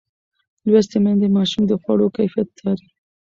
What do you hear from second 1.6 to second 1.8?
د